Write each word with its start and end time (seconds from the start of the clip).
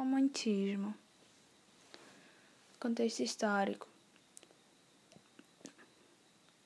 Romantismo. 0.00 0.94
Contexto 2.80 3.22
histórico. 3.22 3.86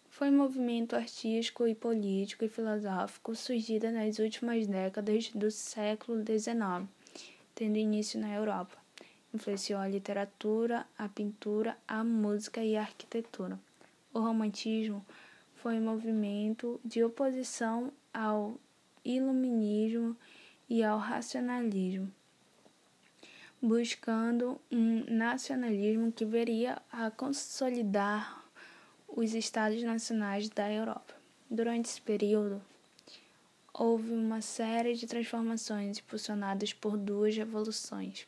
Foi 0.08 0.30
um 0.30 0.37
movimento 0.37 0.95
artístico 0.95 1.66
e 1.66 1.74
político 1.74 2.44
e 2.44 2.48
filosófico 2.48 3.34
surgido 3.34 3.90
nas 3.90 4.20
últimas 4.20 4.68
décadas 4.68 5.30
do 5.30 5.50
século 5.50 6.22
XIX, 6.22 6.88
tendo 7.56 7.76
início 7.76 8.20
na 8.20 8.32
Europa. 8.32 8.78
Influenciou 9.35 9.80
a 9.80 9.88
literatura, 9.88 10.87
a 10.96 11.08
pintura, 11.08 11.76
a 11.88 12.04
música 12.04 12.62
e 12.62 12.76
a 12.76 12.82
arquitetura. 12.82 13.58
O 14.12 14.21
romantismo 14.21 15.04
foi 15.56 15.80
um 15.80 15.87
movimento 15.87 16.80
de 16.84 17.02
oposição 17.02 17.92
ao 18.12 18.55
iluminismo 19.05 20.16
e 20.70 20.84
ao 20.84 20.98
racionalismo, 20.98 22.12
buscando 23.65 24.60
um 24.70 25.05
nacionalismo 25.09 26.12
que 26.12 26.23
veria 26.23 26.82
a 26.92 27.10
consolidar 27.10 28.45
os 29.09 29.32
estados 29.32 29.82
nacionais 29.82 30.50
da 30.50 30.70
Europa. 30.70 31.14
Durante 31.50 31.87
esse 31.87 32.02
período, 32.02 32.60
houve 33.73 34.12
uma 34.12 34.42
série 34.42 34.92
de 34.92 35.06
transformações 35.06 35.98
impulsionadas 35.98 36.74
por 36.74 36.98
duas 36.98 37.34
revoluções. 37.34 38.27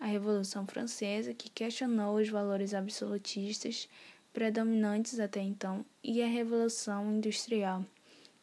A 0.00 0.06
Revolução 0.06 0.66
Francesa, 0.66 1.34
que 1.34 1.50
questionou 1.50 2.16
os 2.16 2.30
valores 2.30 2.72
absolutistas 2.72 3.86
predominantes 4.32 5.20
até 5.20 5.42
então, 5.42 5.84
e 6.02 6.22
a 6.22 6.26
Revolução 6.26 7.12
Industrial, 7.12 7.84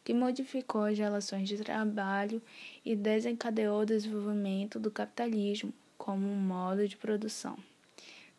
que 0.04 0.14
modificou 0.14 0.82
as 0.82 0.96
relações 0.96 1.48
de 1.48 1.56
trabalho 1.56 2.40
e 2.84 2.94
desencadeou 2.94 3.80
o 3.80 3.86
desenvolvimento 3.86 4.78
do 4.78 4.88
capitalismo 4.88 5.72
como 5.96 6.26
um 6.26 6.36
modo 6.36 6.86
de 6.86 6.96
produção. 6.96 7.58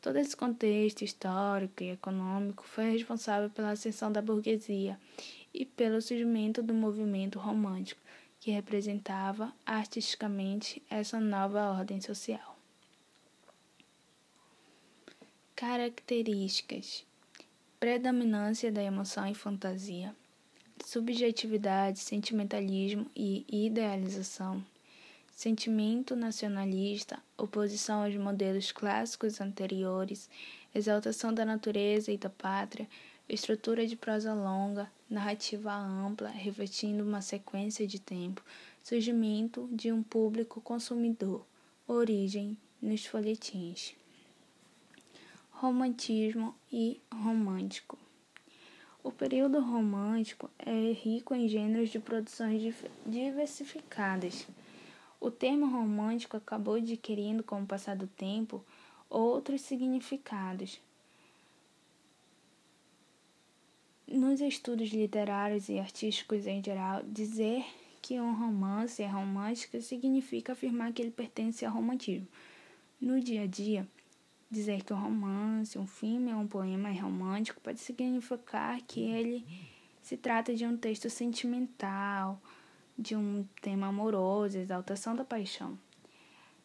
Todo 0.02 0.18
esse 0.18 0.38
contexto 0.38 1.04
histórico 1.04 1.84
e 1.84 1.92
econômico 1.92 2.64
foi 2.64 2.92
responsável 2.92 3.50
pela 3.50 3.72
ascensão 3.72 4.12
da 4.12 4.22
burguesia 4.22 5.00
e 5.54 5.66
pelo 5.66 6.02
surgimento 6.02 6.62
do 6.62 6.74
movimento 6.74 7.40
romântico, 7.40 8.00
que 8.40 8.52
representava 8.52 9.54
artisticamente 9.66 10.82
essa 10.90 11.20
nova 11.20 11.72
ordem 11.72 12.00
social. 12.00 12.56
Características: 15.56 17.04
predominância 17.80 18.72
da 18.72 18.84
emoção 18.84 19.28
e 19.28 19.34
fantasia, 19.34 20.16
subjetividade, 20.86 22.00
sentimentalismo 22.00 23.10
e 23.16 23.46
idealização 23.50 24.64
sentimento 25.38 26.16
nacionalista, 26.16 27.22
oposição 27.38 28.04
aos 28.04 28.16
modelos 28.16 28.72
clássicos 28.72 29.40
anteriores, 29.40 30.28
exaltação 30.74 31.32
da 31.32 31.46
natureza 31.46 32.12
e 32.12 32.18
da 32.18 32.28
pátria, 32.28 32.90
estrutura 33.30 33.86
de 33.86 33.96
prosa 33.96 34.34
longa, 34.34 34.92
narrativa 35.08 35.72
ampla, 35.72 36.30
refletindo 36.30 37.04
uma 37.04 37.22
sequência 37.22 37.86
de 37.86 38.00
tempo, 38.00 38.44
surgimento 38.82 39.70
de 39.72 39.92
um 39.92 40.02
público 40.02 40.60
consumidor, 40.60 41.46
origem 41.88 42.58
nos 42.82 43.06
folhetins. 43.06 43.94
Romantismo 45.52 46.56
e 46.74 47.00
romântico. 47.14 47.96
O 49.04 49.12
período 49.12 49.60
romântico 49.60 50.50
é 50.58 50.92
rico 50.94 51.36
em 51.36 51.48
gêneros 51.48 51.92
de 51.92 52.00
produções 52.00 52.74
diversificadas 53.06 54.48
o 55.20 55.32
termo 55.32 55.66
romântico 55.68 56.38
acabou 56.38 56.76
adquirindo, 56.76 57.44
com 57.44 57.62
o 57.62 57.66
passar 57.66 57.96
do 57.96 58.08
tempo, 58.08 58.64
outros 59.10 59.62
significados. 59.62 60.80
Nos 64.08 64.40
estudos 64.40 64.90
literários 64.90 65.68
e 65.70 65.80
artísticos 65.80 66.48
em 66.48 66.64
geral, 66.64 67.04
dizer 67.04 67.66
que 68.02 68.20
um 68.22 68.34
romance 68.34 69.04
é 69.04 69.08
romântico 69.08 69.82
significa 69.82 70.54
afirmar 70.54 70.94
que 70.94 71.02
ele 71.02 71.12
pertence 71.12 71.66
ao 71.66 71.74
romantismo. 71.74 72.28
No 73.02 73.20
dia 73.20 73.44
a 73.44 73.48
dia, 73.48 73.86
dizer 74.50 74.84
que 74.84 74.94
um 74.94 75.00
romance, 75.00 75.78
um 75.78 75.86
filme 75.86 76.34
ou 76.34 76.40
um 76.40 76.48
poema 76.48 76.90
é 76.90 76.98
romântico 76.98 77.60
pode 77.60 77.80
significar 77.80 78.82
que 78.84 79.02
ele 79.02 79.46
se 80.02 80.16
trata 80.16 80.56
de 80.56 80.66
um 80.66 80.78
texto 80.78 81.10
sentimental, 81.10 82.42
de 82.98 83.16
um 83.16 83.46
tema 83.62 83.88
amoroso, 83.88 84.58
exaltação 84.58 85.16
da 85.16 85.24
paixão. 85.24 85.78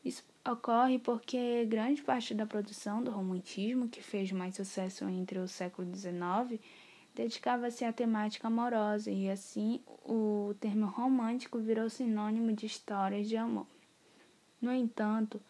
Isso 0.04 0.24
ocorre 0.48 0.98
porque 0.98 1.64
grande 1.66 2.02
parte 2.02 2.34
da 2.34 2.46
produção 2.46 3.02
do 3.02 3.10
romantismo, 3.10 3.88
que 3.88 4.02
fez 4.02 4.32
mais 4.32 4.56
sucesso 4.56 5.04
entre 5.08 5.38
o 5.38 5.46
século 5.46 5.94
XIX, 5.94 6.60
dedicava-se 7.14 7.84
à 7.84 7.92
temática 7.92 8.48
amorosa 8.48 9.10
e 9.10 9.30
assim 9.30 9.80
o 10.04 10.54
termo 10.58 10.86
romântico 10.86 11.58
virou 11.58 11.88
sinônimo 11.88 12.52
de 12.52 12.66
histórias 12.66 13.28
de 13.28 13.36
amor. 13.36 13.66
No 14.60 14.72
entanto, 14.72 15.40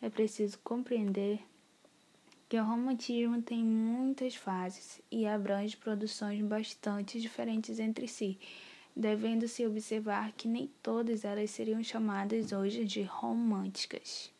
é 0.00 0.10
preciso 0.10 0.58
compreender 0.58 1.40
que 2.48 2.58
o 2.58 2.64
romantismo 2.64 3.42
tem 3.42 3.64
muitas 3.64 4.36
fases 4.36 5.00
e 5.10 5.26
abrange 5.26 5.76
produções 5.76 6.40
bastante 6.42 7.20
diferentes 7.20 7.80
entre 7.80 8.06
si, 8.06 8.38
devendo-se 8.96 9.66
observar 9.66 10.32
que 10.32 10.48
nem 10.48 10.70
todas 10.82 11.22
elas 11.22 11.50
seriam 11.50 11.84
chamadas 11.84 12.52
hoje 12.52 12.86
de 12.86 13.02
românticas. 13.02 14.32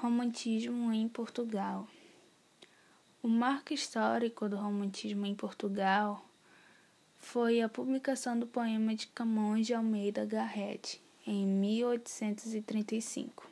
Romantismo 0.00 0.90
em 0.90 1.06
Portugal. 1.06 1.86
O 3.22 3.28
marco 3.28 3.74
histórico 3.74 4.48
do 4.48 4.56
romantismo 4.56 5.26
em 5.26 5.34
Portugal 5.34 6.24
foi 7.18 7.60
a 7.60 7.68
publicação 7.68 8.38
do 8.38 8.46
poema 8.46 8.94
de 8.94 9.06
Camões 9.08 9.66
de 9.66 9.74
Almeida 9.74 10.24
Garrett, 10.24 10.98
em 11.26 11.46
1835. 11.46 13.49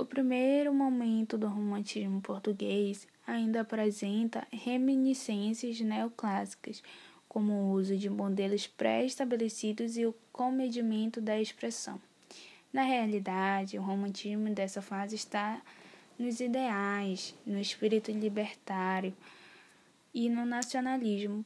O 0.00 0.06
primeiro 0.06 0.72
momento 0.72 1.36
do 1.36 1.46
romantismo 1.46 2.22
português 2.22 3.06
ainda 3.26 3.60
apresenta 3.60 4.48
reminiscências 4.50 5.78
neoclássicas, 5.78 6.82
como 7.28 7.52
o 7.52 7.72
uso 7.72 7.94
de 7.98 8.08
modelos 8.08 8.66
pré-estabelecidos 8.66 9.98
e 9.98 10.06
o 10.06 10.14
comedimento 10.32 11.20
da 11.20 11.38
expressão. 11.38 12.00
Na 12.72 12.80
realidade, 12.80 13.78
o 13.78 13.82
romantismo 13.82 14.48
dessa 14.54 14.80
fase 14.80 15.16
está 15.16 15.60
nos 16.18 16.40
ideais, 16.40 17.34
no 17.44 17.60
espírito 17.60 18.10
libertário 18.10 19.14
e 20.14 20.30
no 20.30 20.46
nacionalismo. 20.46 21.44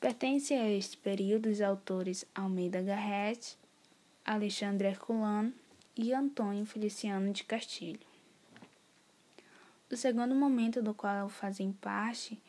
Pertence 0.00 0.54
a 0.54 0.70
este 0.70 0.96
período 0.96 1.50
os 1.50 1.60
autores 1.60 2.24
Almeida 2.34 2.80
Garrett, 2.80 3.58
Alexandre 4.24 4.88
Herculano 4.88 5.52
e 5.96 6.12
Antônio 6.12 6.66
Feliciano 6.66 7.32
de 7.32 7.44
Castilho. 7.44 8.00
O 9.90 9.96
segundo 9.96 10.34
momento 10.34 10.82
do 10.82 10.92
qual 10.92 11.28
fazem 11.28 11.72
parte 11.72 12.40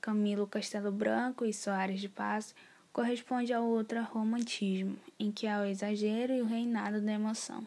Camilo 0.00 0.46
Castelo 0.46 0.92
Branco 0.92 1.44
e 1.44 1.52
Soares 1.52 2.00
de 2.00 2.08
Paz 2.08 2.54
corresponde 2.92 3.52
ao 3.52 3.64
outro 3.64 4.02
romantismo, 4.02 4.96
em 5.18 5.30
que 5.30 5.46
há 5.46 5.60
o 5.60 5.64
exagero 5.64 6.32
e 6.32 6.42
o 6.42 6.46
reinado 6.46 7.00
da 7.00 7.12
emoção. 7.12 7.66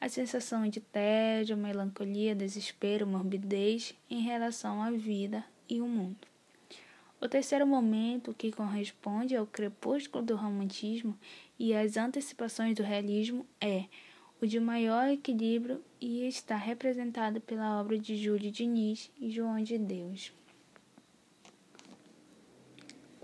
A 0.00 0.08
sensação 0.08 0.68
de 0.68 0.80
tédio, 0.80 1.56
melancolia, 1.56 2.34
desespero, 2.34 3.06
morbidez 3.06 3.94
em 4.10 4.20
relação 4.20 4.82
à 4.82 4.90
vida 4.90 5.44
e 5.68 5.80
o 5.80 5.86
mundo. 5.86 6.26
O 7.20 7.28
terceiro 7.28 7.66
momento, 7.66 8.34
que 8.34 8.52
corresponde 8.52 9.34
ao 9.34 9.46
crepúsculo 9.46 10.24
do 10.24 10.36
romantismo 10.36 11.18
e 11.58 11.74
às 11.74 11.96
antecipações 11.96 12.74
do 12.76 12.82
realismo, 12.82 13.46
é 13.60 13.86
o 14.40 14.46
de 14.46 14.60
maior 14.60 15.08
equilíbrio 15.08 15.82
e 16.00 16.26
está 16.26 16.56
representado 16.56 17.40
pela 17.40 17.80
obra 17.80 17.98
de 17.98 18.16
Júlio 18.16 18.50
Diniz 18.50 19.10
e 19.18 19.30
João 19.30 19.62
de 19.62 19.78
Deus. 19.78 20.32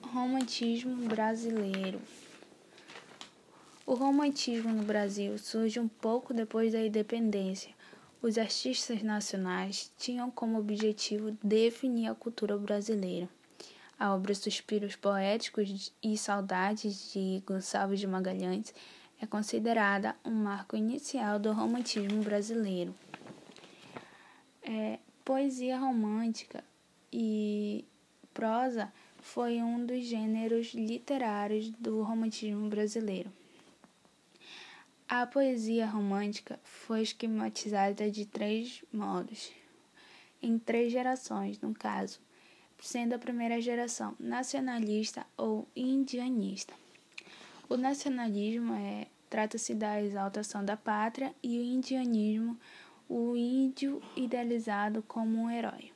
Romantismo 0.03 0.97
brasileiro. 1.09 2.01
O 3.87 3.95
romantismo 3.95 4.73
no 4.73 4.83
Brasil 4.83 5.37
surge 5.37 5.81
um 5.81 5.89
pouco 5.89 6.33
depois 6.33 6.73
da 6.73 6.85
independência. 6.85 7.75
Os 8.23 8.39
artistas 8.39 9.03
nacionais 9.03 9.91
tinham 9.99 10.31
como 10.31 10.59
objetivo 10.59 11.37
definir 11.43 12.09
a 12.09 12.15
cultura 12.15 12.57
brasileira. 12.57 13.29
A 13.99 14.15
obra 14.15 14.35
Suspiros 14.35 14.95
Poéticos 14.95 15.93
e 16.03 16.17
Saudades 16.17 17.12
de 17.12 17.43
Gonçalves 17.47 17.99
de 18.01 18.07
Magalhães 18.07 18.73
é 19.20 19.26
considerada 19.26 20.17
um 20.25 20.31
marco 20.31 20.76
inicial 20.76 21.38
do 21.38 21.52
romantismo 21.52 22.22
brasileiro. 22.22 22.94
É, 24.62 24.99
poesia 25.25 25.78
romântica 25.78 26.64
e 27.12 27.84
prosa 28.32 28.90
foi 29.20 29.61
um 29.61 29.84
dos 29.84 30.05
gêneros 30.05 30.72
literários 30.72 31.69
do 31.70 32.02
romantismo 32.02 32.69
brasileiro. 32.69 33.31
A 35.06 35.26
poesia 35.26 35.87
romântica 35.87 36.58
foi 36.62 37.02
esquematizada 37.02 38.11
de 38.11 38.25
três 38.25 38.82
modos, 38.93 39.50
em 40.40 40.58
três 40.58 40.93
gerações, 40.93 41.61
no 41.61 41.75
caso, 41.75 42.20
sendo 42.81 43.14
a 43.14 43.19
primeira 43.19 43.61
geração 43.61 44.14
nacionalista 44.19 45.26
ou 45.37 45.69
indianista. 45.75 46.73
O 47.70 47.76
nacionalismo 47.76 48.75
é 48.75 49.06
trata-se 49.31 49.76
da 49.76 50.02
exaltação 50.02 50.64
da 50.64 50.76
pátria 50.76 51.32
e 51.40 51.56
o 51.56 51.62
indianismo, 51.62 52.58
o 53.08 53.37
índio 53.37 54.02
idealizado 54.17 55.05
como 55.06 55.38
um 55.38 55.49
herói. 55.49 55.93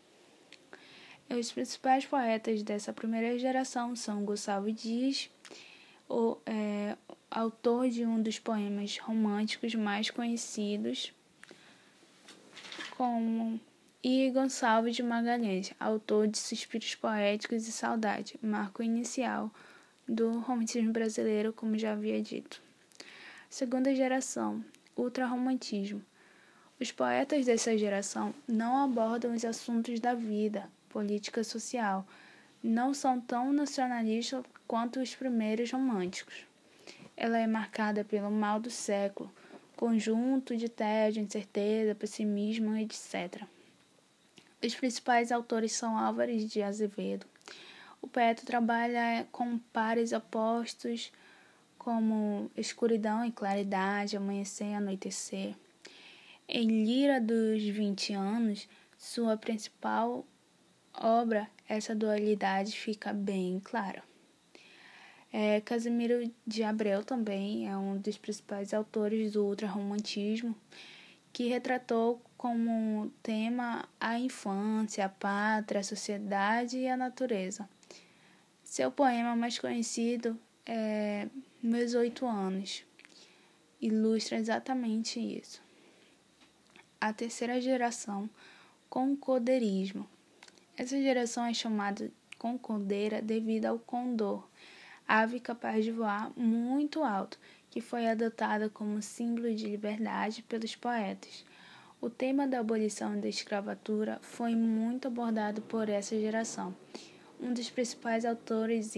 Os 1.29 1.51
principais 1.51 2.07
poetas 2.07 2.63
dessa 2.63 2.93
primeira 2.93 3.37
geração 3.41 3.97
são 3.97 4.25
Gustavo 4.25 4.71
Dias, 4.71 5.29
o, 6.09 6.39
é, 6.47 6.97
autor 7.29 7.91
de 7.91 8.07
um 8.07 8.23
dos 8.23 8.39
poemas 8.39 8.97
românticos 8.99 9.75
mais 9.75 10.09
conhecidos, 10.11 11.13
como 12.97 13.59
e 14.01 14.31
Gonçalves 14.31 14.95
de 14.95 15.03
Magalhães, 15.03 15.75
autor 15.81 16.29
de 16.29 16.39
Suspiros 16.39 16.95
Poéticos 16.95 17.67
e 17.67 17.73
Saudade, 17.73 18.39
marco 18.41 18.81
inicial 18.81 19.51
do 20.09 20.39
romantismo 20.41 20.93
brasileiro, 20.93 21.53
como 21.53 21.79
já 21.79 21.93
havia 21.93 22.21
dito. 22.21 22.61
Segunda 23.49 23.95
geração, 23.95 24.65
ultrarromantismo. 24.97 26.03
Os 26.81 26.91
poetas 26.91 27.47
dessa 27.47 27.77
geração 27.79 28.35
não 28.47 28.83
abordam 28.83 29.35
os 29.35 29.45
assuntos 29.45 30.01
da 30.01 30.15
vida, 30.15 30.69
política 30.89 31.43
social, 31.45 32.07
não 32.63 32.93
são 32.93 33.21
tão 33.21 33.53
nacionalistas 33.53 34.45
quanto 34.67 35.01
os 35.01 35.15
primeiros 35.15 35.71
românticos. 35.71 36.47
Ela 37.17 37.39
é 37.39 37.47
marcada 37.47 38.05
pelo 38.05 38.31
mal 38.31 38.59
do 38.59 38.71
século, 38.71 39.31
conjunto 39.77 40.57
de 40.57 40.69
tédio, 40.69 41.23
incerteza, 41.23 41.95
pessimismo, 41.95 42.77
etc. 42.77 43.43
Os 44.65 44.75
principais 44.75 45.31
autores 45.31 45.73
são 45.73 45.99
Álvares 45.99 46.51
de 46.51 46.63
Azevedo. 46.63 47.27
O 48.05 48.07
poeta 48.07 48.45
trabalha 48.45 49.27
com 49.33 49.57
pares 49.73 50.13
opostos 50.13 51.11
como 51.79 52.51
escuridão 52.55 53.25
e 53.25 53.33
claridade, 53.33 54.15
amanhecer 54.15 54.67
e 54.67 54.75
anoitecer. 54.75 55.55
Em 56.47 56.85
Lira 56.85 57.19
dos 57.19 57.63
20 57.63 58.13
anos, 58.13 58.69
sua 58.99 59.39
principal 59.39 60.23
obra, 60.93 61.49
essa 61.67 61.95
dualidade 61.95 62.73
fica 62.73 63.11
bem 63.11 63.59
clara. 63.65 64.03
É, 65.33 65.63
Casimiro 65.63 66.31
de 66.47 66.63
Abreu 66.63 67.03
também 67.03 67.71
é 67.71 67.75
um 67.75 67.97
dos 67.97 68.19
principais 68.19 68.75
autores 68.75 69.33
do 69.33 69.47
ultrarromantismo, 69.47 70.55
que 71.33 71.49
retratou 71.49 72.21
como 72.37 73.11
tema 73.23 73.89
a 73.99 74.19
infância, 74.19 75.07
a 75.07 75.09
pátria, 75.09 75.81
a 75.81 75.83
sociedade 75.83 76.77
e 76.77 76.87
a 76.87 76.99
natureza. 76.99 77.67
Seu 78.75 78.91
poema 78.91 79.37
mais 79.37 79.57
conhecido 79.57 80.37
é 80.67 81.29
Meus 81.63 81.95
Oito 81.95 82.27
Anos. 82.27 82.85
Ilustra 83.81 84.37
exatamente 84.37 85.21
isso. 85.21 85.63
A 87.01 87.13
terceira 87.13 87.61
geração, 87.61 88.29
concordeirismo. 88.91 90.09
Essa 90.77 91.01
geração 91.01 91.45
é 91.45 91.55
chamada 91.55 92.11
concordeira 92.37 93.23
devido 93.23 93.67
ao 93.67 93.79
condor, 93.79 94.45
ave 95.07 95.39
capaz 95.39 95.85
de 95.85 95.93
voar 95.93 96.33
muito 96.37 97.05
alto, 97.05 97.39
que 97.71 97.81
foi 97.81 98.09
adotada 98.09 98.69
como 98.69 99.01
símbolo 99.01 99.55
de 99.55 99.69
liberdade 99.69 100.43
pelos 100.43 100.75
poetas. 100.75 101.45
O 102.01 102.11
tema 102.11 102.45
da 102.45 102.59
abolição 102.59 103.21
da 103.21 103.29
escravatura 103.29 104.19
foi 104.21 104.57
muito 104.57 105.07
abordado 105.07 105.63
por 105.63 105.89
essa 105.89 106.19
geração. 106.19 106.75
Um 107.45 107.53
dos 107.53 107.69
principais 107.69 108.25
autores 108.25 108.95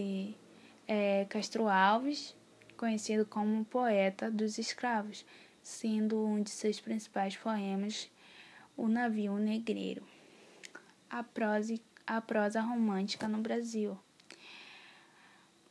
é 0.86 1.26
Castro 1.28 1.66
Alves, 1.66 2.32
conhecido 2.76 3.26
como 3.26 3.64
poeta 3.64 4.30
dos 4.30 4.56
escravos, 4.56 5.26
sendo 5.60 6.24
um 6.24 6.40
de 6.40 6.50
seus 6.50 6.78
principais 6.78 7.36
poemas 7.36 8.08
O 8.76 8.86
Navio 8.86 9.34
Negreiro. 9.34 10.06
A 11.10 11.24
prosa, 11.24 11.74
a 12.06 12.20
prosa 12.20 12.60
romântica 12.60 13.26
no 13.26 13.38
Brasil. 13.38 13.98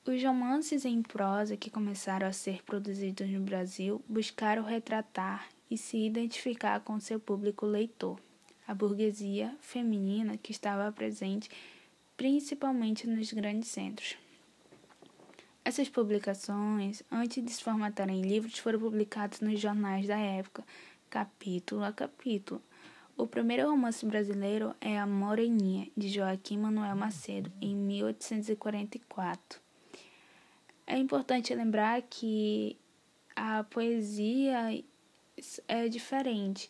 Os 0.05 0.21
romances 0.21 0.83
em 0.83 1.01
prosa 1.01 1.55
que 1.55 1.69
começaram 1.69 2.27
a 2.27 2.33
ser 2.33 2.61
produzidos 2.61 3.29
no 3.29 3.39
Brasil 3.39 4.03
buscaram 4.05 4.63
retratar 4.63 5.47
e 5.71 5.77
se 5.77 6.05
identificar 6.05 6.81
com 6.81 6.99
seu 6.99 7.21
público 7.21 7.65
leitor, 7.65 8.19
a 8.67 8.73
burguesia 8.73 9.55
feminina 9.61 10.35
que 10.35 10.51
estava 10.51 10.91
presente 10.91 11.49
principalmente 12.17 13.07
nos 13.07 13.31
grandes 13.33 13.69
centros. 13.69 14.17
Essas 15.63 15.89
publicações, 15.89 17.01
antes 17.11 17.43
de 17.43 17.51
se 17.51 17.63
formatarem 17.63 18.19
em 18.19 18.21
livros, 18.21 18.59
foram 18.59 18.79
publicadas 18.79 19.41
nos 19.41 19.59
jornais 19.59 20.07
da 20.07 20.17
época, 20.17 20.63
capítulo 21.09 21.83
a 21.83 21.91
capítulo. 21.91 22.61
O 23.17 23.25
primeiro 23.25 23.69
romance 23.69 24.05
brasileiro 24.05 24.75
é 24.79 24.99
A 24.99 25.07
Moreninha, 25.07 25.89
de 25.95 26.09
Joaquim 26.09 26.57
Manuel 26.57 26.95
Macedo, 26.95 27.51
em 27.61 27.75
1844. 27.75 29.59
É 30.85 30.97
importante 30.97 31.55
lembrar 31.55 32.01
que 32.03 32.77
a 33.35 33.63
poesia 33.63 34.83
é 35.67 35.87
diferente 35.87 36.69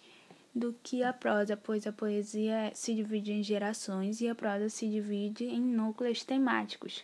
do 0.56 0.74
que 0.82 1.04
a 1.04 1.12
prosa, 1.12 1.58
pois 1.58 1.86
a 1.86 1.92
poesia 1.92 2.72
se 2.74 2.96
divide 2.96 3.34
em 3.34 3.44
gerações 3.44 4.22
e 4.22 4.30
a 4.30 4.34
prosa 4.34 4.70
se 4.70 4.88
divide 4.88 5.44
em 5.44 5.60
núcleos 5.60 6.24
temáticos, 6.24 7.04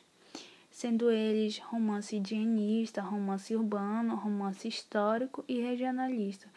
sendo 0.72 1.12
eles 1.12 1.58
romance 1.60 2.16
indianista, 2.16 3.02
romance 3.02 3.54
urbano, 3.54 4.16
romance 4.16 4.70
histórico 4.70 5.44
e 5.50 5.60
regionalista. 5.60 6.48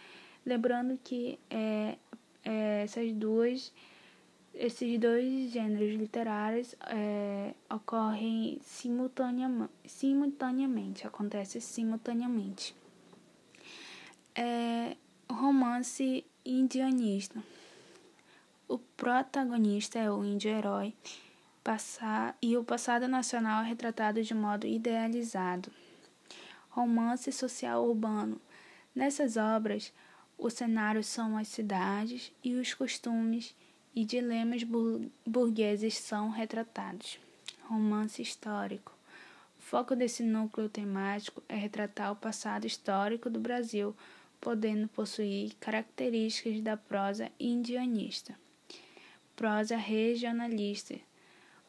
Lembrando 0.46 0.96
que 1.02 1.36
é, 1.50 1.96
é, 2.44 2.82
essas 2.84 3.12
duas 3.12 3.72
esses 4.54 5.00
dois 5.00 5.50
gêneros 5.50 5.96
literários 5.96 6.76
é, 6.86 7.54
ocorrem 7.68 8.60
simultaneamente, 8.62 9.72
simultaneamente, 9.84 11.04
acontece 11.04 11.60
simultaneamente. 11.60 12.72
É, 14.32 14.96
romance 15.28 16.24
indianista. 16.44 17.42
O 18.68 18.78
protagonista 18.78 19.98
é 19.98 20.10
o 20.10 20.24
índio 20.24 20.50
herói 20.50 20.94
passar, 21.64 22.36
e 22.42 22.58
o 22.58 22.62
passado 22.62 23.08
nacional 23.08 23.64
é 23.64 23.68
retratado 23.68 24.22
de 24.22 24.34
modo 24.34 24.66
idealizado. 24.66 25.72
Romance 26.68 27.32
social 27.32 27.88
urbano. 27.88 28.38
Nessas 28.94 29.38
obras, 29.38 29.90
o 30.36 30.50
cenário 30.50 31.02
são 31.02 31.38
as 31.38 31.48
cidades 31.48 32.30
e 32.44 32.54
os 32.54 32.74
costumes 32.74 33.54
e 33.94 34.04
dilemas 34.04 34.62
burgueses 35.26 35.96
são 35.96 36.28
retratados. 36.28 37.18
Romance 37.62 38.20
histórico. 38.20 38.92
O 39.58 39.62
foco 39.62 39.96
desse 39.96 40.22
núcleo 40.22 40.68
temático 40.68 41.42
é 41.48 41.56
retratar 41.56 42.12
o 42.12 42.16
passado 42.16 42.66
histórico 42.66 43.30
do 43.30 43.40
Brasil, 43.40 43.96
podendo 44.44 44.86
possuir 44.88 45.54
características 45.58 46.60
da 46.60 46.76
prosa 46.76 47.32
indianista. 47.40 48.38
Prosa 49.34 49.74
regionalista. 49.74 51.00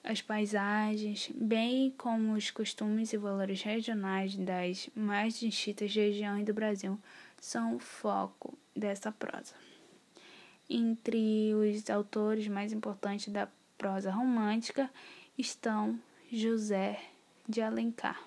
As 0.03 0.21
paisagens, 0.21 1.31
bem 1.33 1.89
como 1.97 2.33
os 2.33 2.51
costumes 2.51 3.13
e 3.13 3.17
valores 3.17 3.61
regionais 3.63 4.35
das 4.35 4.89
mais 4.93 5.39
distintas 5.39 5.95
regiões 5.95 6.45
do 6.45 6.53
Brasil, 6.53 6.99
são 7.39 7.77
o 7.77 7.79
foco 7.79 8.57
dessa 8.75 9.09
prosa. 9.09 9.55
Entre 10.69 11.53
os 11.55 11.89
autores 11.89 12.45
mais 12.49 12.73
importantes 12.73 13.29
da 13.29 13.47
prosa 13.77 14.11
romântica 14.11 14.91
estão 15.37 15.97
José 16.29 17.01
de 17.47 17.61
Alencar. 17.61 18.21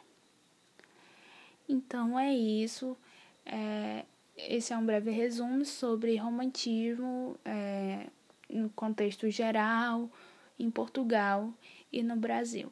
Então 1.69 2.19
é 2.19 2.35
isso. 2.35 2.97
É, 3.45 4.05
esse 4.39 4.73
é 4.73 4.77
um 4.77 4.85
breve 4.85 5.11
resumo 5.11 5.65
sobre 5.65 6.17
romantismo 6.17 7.37
é, 7.45 8.07
no 8.49 8.71
contexto 8.71 9.29
geral, 9.31 10.11
em 10.59 10.71
Portugal 10.71 11.53
e 11.93 12.03
no 12.03 12.17
Brasil. 12.17 12.71